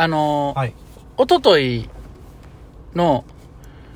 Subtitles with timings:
[0.00, 0.74] あのーはい。
[1.16, 1.88] おととい
[2.94, 3.24] の、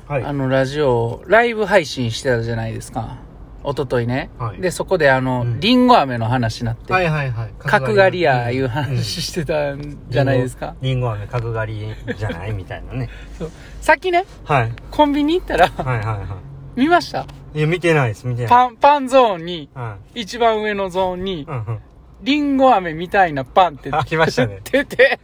[0.07, 0.23] はい。
[0.23, 3.17] あの、ラジオをライブ配信してたじゃないですか。
[3.65, 4.29] おとといね。
[4.37, 7.49] はいで、そこであの、うんリンゴ飴の話になって、はいはいはい。
[7.59, 10.75] 角刈りやいううん話してたんじゃないですか。
[10.81, 13.09] リンゴ飴角刈りじゃないみたいなね。
[13.79, 14.71] さっきね、はい。
[14.91, 16.37] コンビニ行ったら、はいはいは
[16.75, 17.21] 見ました？
[17.53, 17.59] い。
[17.59, 18.49] いや、見てないです、見てない。
[18.49, 21.79] パン、パンゾーンに、は一番上のゾーンにい。、うんうん。
[22.23, 25.19] リンゴ飴みたいなパンってあ来ましたね出て、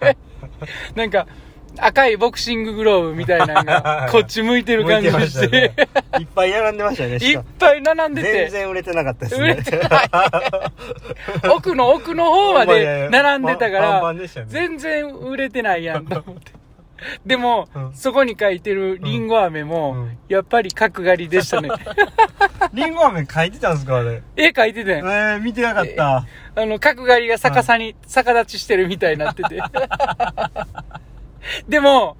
[0.95, 1.27] なんか、
[1.77, 5.71] 赤いボクシンググローブみたいなのが、 こっち向いてる感じ向いして、
[6.19, 9.55] いっぱい並んでましたよね、いっぱい並んで全て、然売れてなかったです売ね。
[9.55, 10.09] れてない。
[11.49, 14.13] 奥の奥の方まで並んでたから。
[14.47, 16.58] 全然売れてないやんと思って。
[17.25, 21.69] でも、うんそこに書いてるリンゴ飴も、うんやっぱり角刈りでしたね。
[22.73, 24.21] リンゴ飴書いてたんですか、あれ？
[24.35, 25.05] 絵描いてたえやん。
[25.05, 26.25] ー、見てなかった。
[26.55, 29.59] あの、角刈りが逆さに、逆立ちしてるみたいになってて。
[31.67, 32.17] でも、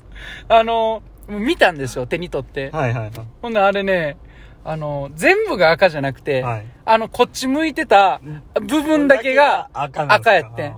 [0.48, 2.70] あの、見たんですよ、手に取って。
[2.71, 4.18] はいはいほんならあれね、
[4.66, 6.66] あの、全部が赤じゃなくて、はい。
[6.86, 8.20] あの、こっち向いてた
[8.62, 10.76] 部分だけが赤やってん。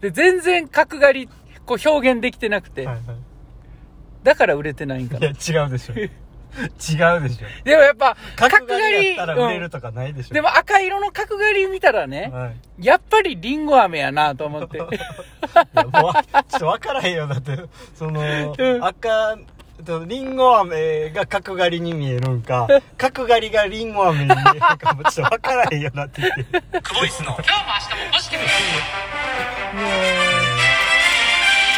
[0.00, 1.28] で、全然角刈り、
[1.66, 3.00] こう表現できてなくて、はいは
[4.22, 5.20] だから売れてないんかい。
[5.20, 5.64] いや、な。
[5.64, 5.94] 違うでしょ。
[5.94, 7.64] 違うでしょ。
[7.64, 10.34] でもやっぱ、角刈りやったら売れうんるとかないでしょ。
[10.34, 12.84] でも赤色の角刈り見たらね、はい。
[12.84, 14.78] やっぱりリンゴ飴やなと思って。
[14.78, 14.80] い
[15.74, 17.58] やもうわちょっと分からへんよだって
[17.94, 19.38] その、うん赤
[19.84, 22.66] とリンゴ飴が角刈りに見えるんか
[22.98, 26.44] 角刈りがリンゴ飴に見えるんかもちょっと分からへんよなって言って
[26.82, 28.50] クボイスの今日も明日もポジティブち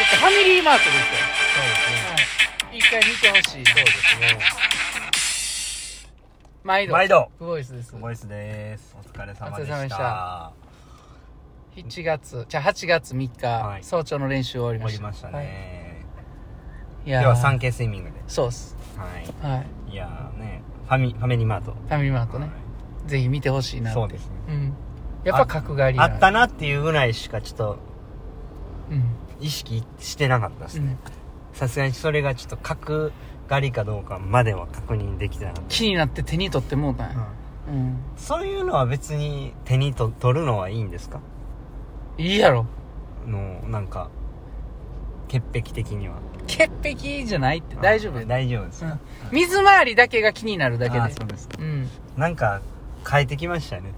[0.03, 1.30] ょっとファミリーマートですよ。
[2.91, 3.43] 回見てほしい。
[3.45, 4.37] そうですね
[6.63, 6.93] 毎度。
[6.93, 7.95] 毎度クボイスです。
[7.95, 10.53] ボイスですお疲れ様でしたお疲れ様でした
[11.75, 14.99] 7月、じゃあ8月3日、はい早朝の練習終わりました。
[14.99, 16.05] 終わりましたはいね、
[17.05, 18.75] いやー今日はサンケイスイミングでそうっす。
[18.97, 19.05] は
[19.47, 19.93] いはい。
[19.93, 22.49] いやーねファミファミリーマートファミリーマートね。
[23.05, 23.93] ぜひ見てほしいな。
[23.93, 24.75] そうですねうん。
[25.23, 26.41] やっぱ角刈りあったな。
[26.41, 27.79] なっていうぐらいしかちょっと
[28.91, 29.05] うん。
[29.39, 31.20] 意識してなかったですねうん。
[31.53, 33.11] さすがにそれがちょっと角
[33.47, 37.27] 刈りかどうかまでは確認できてなかった気になって手に取ってもうたんや。
[37.67, 37.97] うん。
[38.15, 41.19] そういうのは別に手にと取るのはいいんですか？
[42.17, 42.65] いいやろ。
[43.27, 44.09] のなんか
[45.27, 46.15] 潔癖的には
[46.47, 48.25] 潔癖じゃないって大丈夫？
[48.25, 48.99] 大丈夫ですか、うん。
[49.31, 51.13] 水回りだけが気になるだけあで。
[51.13, 51.87] そうですかうん。
[52.17, 52.61] なんか
[53.09, 53.93] 変えてきましたね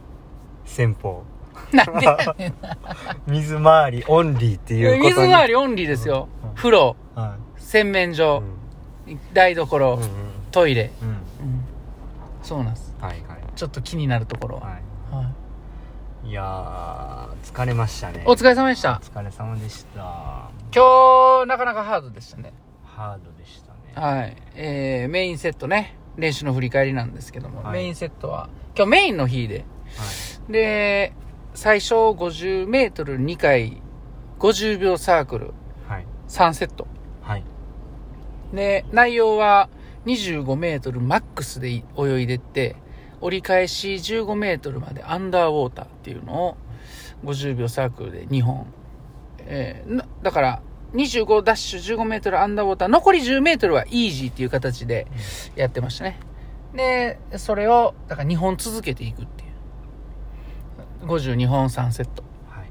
[0.66, 1.24] 戦法
[1.74, 2.53] なんでやねん
[3.31, 5.16] 水回りオンリーっていうことに。
[5.16, 6.28] 水回りオンリーですよ。
[6.44, 6.56] うん。
[6.56, 8.44] 風呂、は洗面い、所。
[9.08, 9.19] う、ん。
[9.34, 9.94] 台所。
[9.96, 10.09] うん、うん。
[10.52, 10.92] トイレ。
[11.02, 11.08] うん。
[11.09, 11.18] うん。
[12.42, 12.96] そうなんです。
[13.00, 13.40] はいはい。
[13.56, 14.62] ちょっと気になるところは。
[14.63, 14.68] は
[15.18, 16.30] はいい。
[16.30, 18.24] いやー疲れましたね。
[18.25, 19.02] お疲れ様でした。
[19.03, 20.50] お疲れ様でした。
[20.74, 22.53] 今日、なかなかハードでしたね。
[22.86, 24.08] ハードでしたね。
[24.08, 24.36] はい。
[24.56, 25.97] えー、メインセットね。
[26.16, 27.74] 練習の振り返りなんですけども、はい。
[27.74, 29.62] メインセットは、今日メインの日で、は
[30.50, 30.52] い。
[30.52, 31.13] で、
[31.53, 33.81] 最初50メートル2回、
[34.40, 35.53] 50秒サークル
[35.88, 36.88] はい3セット。
[37.22, 37.44] はい
[38.53, 39.69] で、内容は
[40.06, 42.75] 25メートルマックスで泳いでって、
[43.22, 46.58] 折り返し15メートルまでアンダーウォーターっていうのを
[47.24, 48.68] 50秒サークルで2本。
[49.46, 50.62] えーなだから、
[50.94, 55.08] 25ダッシュ15メートルアンダーウォーター、残り10メートルはイージーっていう形で
[55.56, 56.19] やってましたね。
[56.75, 59.43] で、それを、だから2本続けていくっていう。
[61.06, 62.24] 52本3セット。
[62.50, 62.68] はい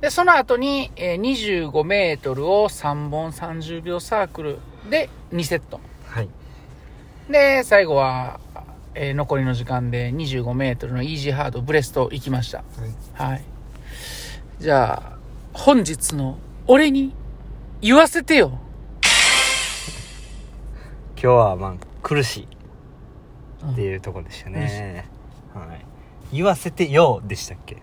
[0.00, 5.80] で、その後に、えー25メートルを3本30秒サークルで2セット。
[6.06, 6.28] はい
[7.30, 8.40] で、最後は、
[8.94, 12.62] えー残りの時間で25メートルのイージーハードブレスト行きました。
[13.14, 13.42] はい。
[14.60, 15.18] じゃあ、
[15.52, 17.12] 本日の俺に
[17.80, 18.58] 言わせてよ。
[21.20, 22.48] 今日はまあ苦しい
[23.72, 25.04] っていうとこでしたね、
[25.52, 25.84] はい
[26.32, 27.76] 言わせてよでしたっけ？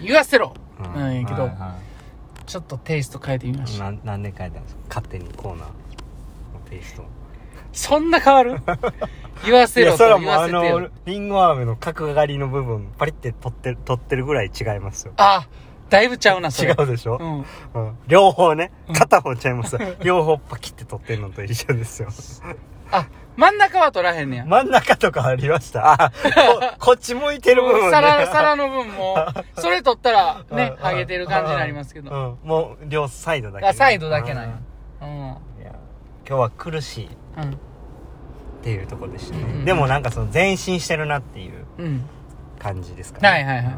[0.00, 0.54] 言わせろ。
[0.78, 1.00] うん。
[1.00, 1.42] なんやけど。
[1.42, 1.76] はいは
[2.44, 3.92] ちょっとテイスト変えてみまいした。
[3.92, 4.80] ななんで書いたんですか？
[4.88, 5.66] 勝手にコーナーの
[6.68, 7.04] テイスト
[7.72, 8.60] そんな変わる？
[9.46, 10.90] 言わせろとそれはもうあのわせてよ。
[11.06, 15.12] リンゴ飴の角刈りの部分パリって取ってる取ってるぐらい違いますよ。
[15.16, 15.46] あ、
[15.88, 16.72] だいぶちゃうな、それ。
[16.72, 17.16] 違うでしょ、
[17.74, 17.82] うん。
[17.82, 17.96] うん。
[18.08, 18.72] 両方ね。
[18.92, 22.08] 片方ちゃいます、両方パキって取ってるのと一緒ですよ。
[22.90, 23.06] あ、
[23.36, 24.44] 真ん中は取らへんねや。
[24.44, 25.92] 真ん中とかありました？
[25.92, 26.12] あこ
[26.92, 27.90] こっち向いてる部分ね。
[27.90, 29.16] 皿、皿の分も、
[29.56, 30.82] それ取ったらね、うん。
[30.84, 32.10] ハゲてる感じになりますけど。
[32.42, 33.62] うん、もう両サイドだけ。
[33.64, 34.50] ね、あ、サイドだけなんや。
[35.02, 35.08] うん。
[35.08, 35.16] うん。
[35.26, 35.30] い
[35.64, 35.72] や
[36.28, 37.06] 今日は苦しい。
[37.06, 37.08] っ
[37.38, 37.58] うん。
[38.62, 39.64] ていうところでしたね、うんうんうん。
[39.64, 42.08] でもなんかその前進してるなっていううん。
[42.58, 43.28] 感じですかね。
[43.28, 43.64] はいはいはい。
[43.64, 43.72] うん。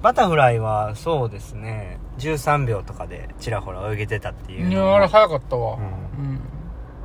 [0.00, 1.98] バタフライはそうですね。
[2.18, 5.74] 13秒とかでちらほら泳げてたっていういやあれ早かったわ。
[5.74, 6.40] ううん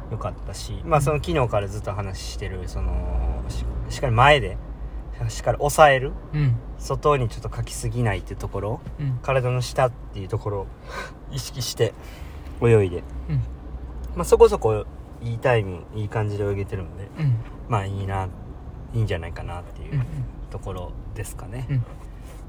[0.10, 4.58] んよかったしまあその昨日からずっと話してるそのししっかり前で
[5.30, 6.56] しっかり抑えるうん。
[6.78, 9.20] 外にちょっとかきすぎないっていうところうん。
[9.22, 10.68] 体の下っていうところを
[11.32, 11.94] 意識して
[12.62, 13.36] 泳いで、うん。
[14.16, 14.86] まあ、そこそこ
[15.22, 17.36] いいタイムいい感じで泳げてるんでうん。
[17.70, 18.28] まあいいな
[18.94, 20.06] いいんじゃないかなっていううん
[20.52, 21.86] ところですかね、うん。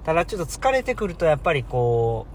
[0.05, 2.27] ただちょっと疲れてくるとやっぱりこ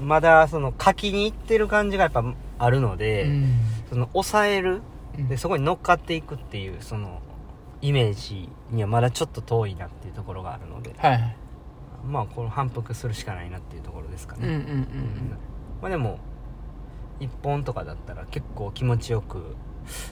[0.00, 2.24] うまだその書きにいってる感じがやっぱ
[2.58, 4.82] あるので、うんその抑える
[5.18, 5.28] うん。
[5.28, 7.20] でそこに乗っかっていくっていうその
[7.80, 10.94] イメージにはまだちょっと遠いなっていうところがあるので。
[10.98, 11.36] はいはい。
[12.06, 15.38] まあこの反復するしかないなっていうところですかね、うんうんうん
[15.82, 16.20] まあでも
[17.20, 19.56] 1本とかだったら結構気持ちよく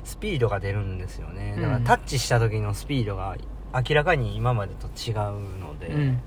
[0.05, 1.55] スピードが出るんですよね。
[1.57, 3.37] だからうんタッチした時のスピードが
[3.75, 5.15] 明らかに今までと違う
[5.59, 6.21] ので、うんうん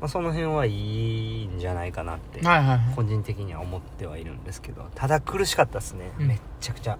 [0.00, 2.94] まあ、その辺はいいんじゃないかなってはいはいはい。
[2.94, 6.26] 個人的には思ってはいるんですけどただ苦しかったですね、うん。
[6.26, 6.98] めっちゃくちゃ。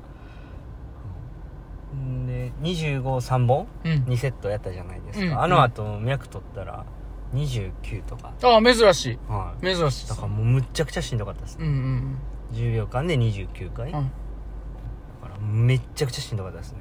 [1.93, 2.27] うん。
[2.27, 3.93] で253本うん。
[4.05, 5.43] 2セットやったじゃないですか、うん。
[5.43, 6.87] あの後脈取ったら
[7.35, 9.19] 29とか、ああ珍しい。
[9.29, 9.75] はい。
[9.75, 12.19] 珍しいだからもうむっちゃくちゃしんどかったですね、うんうん
[12.53, 13.93] 10秒間で29回、うん。
[13.93, 14.09] だか
[15.29, 16.79] らめっちゃくちゃしんどかったですね、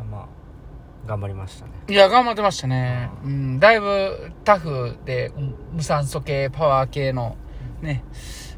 [0.00, 0.26] うんまあ
[1.06, 1.72] 頑張りましたね。
[1.88, 3.10] いや頑張ってましたね。
[3.24, 3.60] うん。
[3.60, 5.32] だいぶタフで
[5.72, 7.36] 無酸素系パワー系の
[7.80, 8.04] ね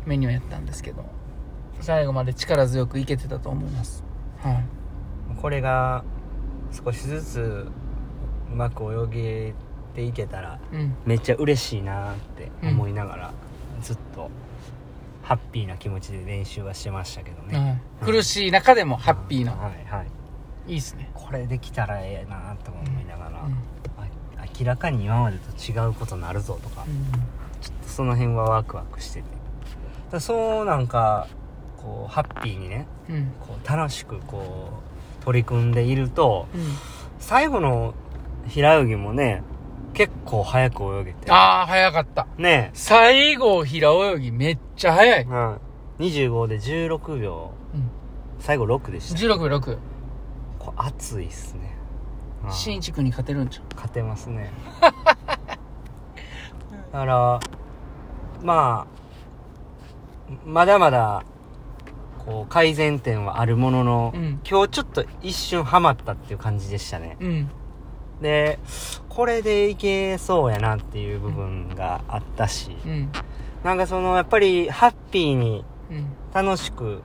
[0.07, 1.05] メニューやったんですけど
[1.81, 4.05] 最後まで力強くいけてたと思います。
[4.39, 4.65] はい。
[5.41, 6.05] これが
[6.73, 7.41] 少しずつ
[8.53, 9.07] うまく泳
[9.51, 9.55] げ
[9.95, 10.97] ていけたらうん。
[11.05, 13.33] めっちゃ嬉しいなって思いながら、
[13.81, 14.31] ずっと
[15.23, 18.13] ハッピーな気持ちで練習はしてましたけどね、はい。
[18.13, 19.87] 苦しい中でもハッピーなはい。
[19.87, 19.90] は
[20.67, 21.11] いいいっすね。
[21.15, 23.53] これできたらええなと思いながら、うん。
[23.99, 24.07] あ
[24.59, 26.85] 明らかに今までと違うことになるぞとか、
[27.61, 29.25] ちょっとその辺はワクワクしてて。
[30.11, 31.29] だそうなんか
[31.77, 33.15] こうハッピーにねうん。
[33.17, 34.71] うんこう楽しくこ
[35.21, 36.61] う取り組んでいるとうん。
[37.19, 37.95] 最後の
[38.49, 39.43] 平泳ぎもね
[39.93, 41.31] 結構早く泳げて。
[41.31, 42.27] ああ早かった。
[42.39, 42.71] ね。
[42.75, 45.25] 最後平泳ぎめっちゃ早い。
[45.25, 45.61] うん。
[45.99, 47.53] 25で16秒。
[47.75, 47.91] うん。
[48.39, 49.19] 最後6でした。
[49.19, 49.77] 16秒6これ
[50.85, 51.77] 熱いっすね。
[52.45, 52.53] うん。
[52.53, 54.51] 新一君に勝てるんちゃ勝てますね。
[56.93, 57.41] だから
[58.43, 59.01] まあ
[60.45, 61.25] まだまだ
[62.25, 64.41] こう改善点はあるものの、うん。
[64.49, 67.17] 今日ちょっと一瞬ハマったっていう感じでしたね。
[67.21, 67.51] ううん。
[68.21, 68.59] で
[69.09, 73.11] これでいけそうやなっていう部分があったし、うん。
[73.65, 75.70] なんかそのやっぱりハッピーにうん
[76.33, 77.03] 楽しく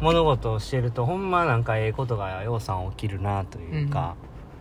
[0.00, 4.16] 物事をしてるとほんまなんかええことがようさん起きるなというか、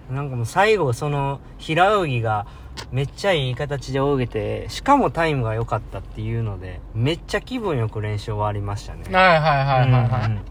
[0.10, 2.48] なんかもう最後その平泳ぎが
[2.92, 9.04] めっちゃいい形で泳げてしかもタイムが良かったっていうのでめっちゃ気分よく練習終わりましたね。
[9.12, 10.42] はいはいはいはいはい、うんうん。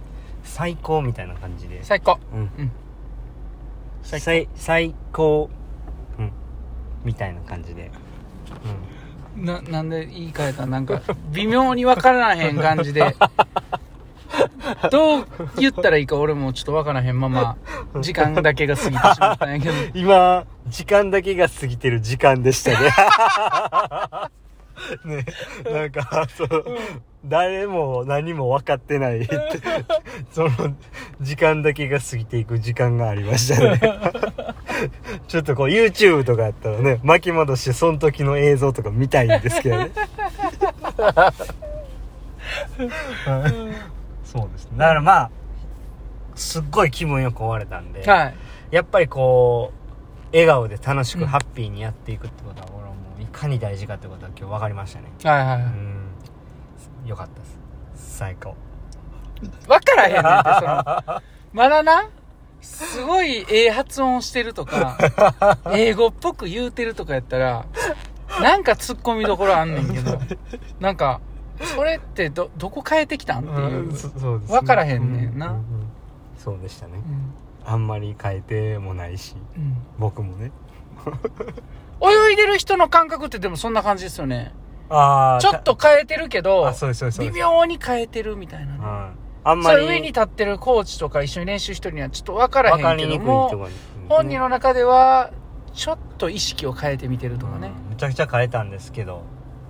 [0.43, 1.83] 最高みたいな感じで。
[1.85, 2.19] 最高。
[2.33, 2.41] うん。
[2.41, 2.73] うん。
[4.03, 5.51] 最最最高。
[6.19, 6.33] うん。
[7.05, 7.91] みたいな感じで
[9.37, 11.03] ななんで言い換えたなんか
[11.33, 13.15] 微妙に分からへん感じで。
[14.91, 15.27] どう
[15.59, 17.57] 言ったらいいか俺もちょっと分からへんまま
[18.01, 19.75] 時間だけが過ぎてしまったんやけど。
[19.95, 22.77] 今時間だけが過ぎてる時間でしたね。
[25.17, 25.25] ね
[25.73, 26.65] なんかそう
[27.27, 29.27] 誰も何も分かってない。
[30.31, 30.51] その
[31.21, 33.81] 時間だけが過ぎていく時間がありましたね。
[35.29, 39.91] ちょっとこう YouTube とかやったらね巻き戻してその時の映像とか見たいんですけどね。
[44.25, 44.79] そうですね。
[44.79, 45.31] だからまあ
[46.35, 48.35] すっごい気分よく終われたんで、はい。
[48.71, 51.21] やっぱりこう笑顔で楽しうん。
[51.23, 55.07] くハッピーにやっていくってことは、俺はもういかに大事かってことは今日分かりましたね。
[55.23, 55.63] はいはいはい。
[55.63, 55.94] うん
[57.05, 58.17] よかったです。
[58.17, 58.55] 最高。
[59.69, 61.23] 分からへんねんってその。
[61.53, 62.09] まだな
[62.61, 64.97] すごいええ発音してるとか
[65.73, 67.67] 英語っぽく言うてるとかやったら
[68.41, 70.19] なんか突っ込みどころあんねんけど
[70.81, 71.21] なんか
[71.61, 75.51] それってどどこ変えてきたんっていう、そそうです分からへんねんな。
[75.51, 75.63] うううん。
[76.37, 76.95] そうでしたね。
[76.95, 77.35] うん。
[77.73, 79.77] あんまり変えてもないしうん。
[79.99, 80.51] 僕もね。
[82.03, 84.53] 泳いでる人の感覚ってでもそんな感じですよね
[84.89, 89.87] ああちょっと変えてるけどあそうですそうです微妙に変えてるみたいなね、うんあんまり。
[89.87, 93.75] 上に立ってるコーチとか一緒に練習してるにはちょっと分から分かりへんけにくいとこどもろに
[94.09, 95.33] 本人の中では
[95.75, 99.23] ちょっと意識を変えてみてるとかね、うんむちゃくちゃ変えたんですけど。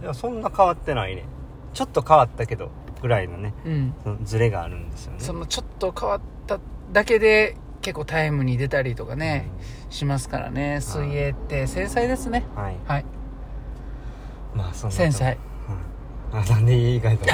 [0.03, 1.25] いやそんな変わってないね。
[1.73, 3.95] ちょっと変わったけどぐらいのねうん。
[4.05, 5.19] そのズレがあるんですよね。
[5.21, 6.61] そのちょっと変わった
[6.93, 9.51] だけで結構タイムに出たりとかね、
[9.91, 10.81] しますからね。
[10.81, 12.45] 水泳って繊細ですね。
[12.57, 12.77] うんはい。
[12.87, 13.05] はい
[14.55, 15.37] まあそんな繊細。
[16.33, 16.39] うん。
[16.39, 17.25] あな んで意外と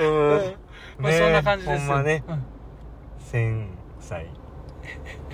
[0.00, 0.54] うん。
[0.98, 2.22] まあそんな感じですほんまね。
[2.28, 2.44] うん。
[3.18, 3.68] 繊
[4.00, 4.26] 細。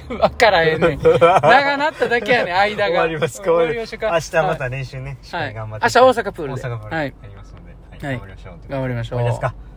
[0.21, 0.99] わからへんねん。
[1.02, 2.88] 長なっただけやねん、間が。
[2.90, 3.42] 終わります。
[3.42, 4.11] 終わりましょうか。
[4.12, 5.18] 明日まはいた練習ね。
[5.33, 5.49] はい。
[5.49, 5.85] り頑張って。
[5.85, 6.62] 明日大阪プールで。
[6.62, 6.97] 大阪プール。
[6.97, 7.06] はい。
[7.06, 8.16] やりますので、はい。
[8.16, 8.71] 頑張りましょう。
[8.71, 9.21] 頑張りましょう。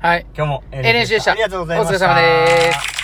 [0.01, 0.25] はい。
[0.35, 1.31] 今日も NHC でした。
[1.31, 1.95] ありがとうございました。
[1.95, 2.98] お疲れ様です。